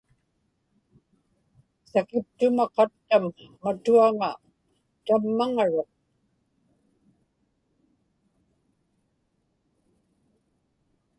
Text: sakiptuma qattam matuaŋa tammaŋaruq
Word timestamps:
sakiptuma 1.91 2.63
qattam 2.75 3.23
matuaŋa 3.63 4.29
tammaŋaruq 5.05 5.89